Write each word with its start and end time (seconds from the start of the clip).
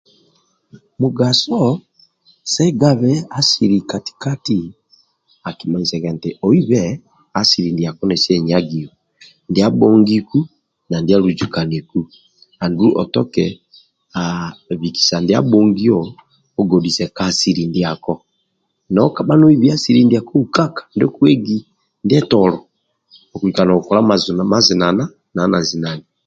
Mugaso 1.01 1.57
sa 2.51 2.61
egabe 2.69 3.11
asili 3.39 3.77
kati 3.89 4.11
kati 4.23 4.59
akimanyisage 5.49 6.07
eti 6.15 6.29
oibe 6.47 6.81
asili 7.39 7.69
ndiako 7.73 8.01
nesi 8.07 8.27
aenagio 8.33 8.89
ndia 9.49 9.65
abhongiku 9.69 10.39
na 10.89 10.95
ndia 11.01 11.15
aluzukaniku 11.19 11.99
andulu 12.63 12.91
otoke 13.03 13.45
bikisa 14.81 15.15
ndia 15.21 15.37
abhongio 15.41 15.99
ogodjise 16.59 17.05
ka 17.15 17.23
asili 17.31 17.63
ndiako 17.69 18.13
no 18.93 19.01
kabha 19.15 19.33
noibi 19.39 19.67
asili 19.75 19.99
ndiako 20.07 20.33
ndio 20.95 21.09
koibi 21.15 21.57
ndietolo 22.05 22.57
okulika 23.33 23.61
nokukola 23.65 24.01
mazinana 24.51 25.03
nalia 25.33 25.51
nazinani 25.53 26.05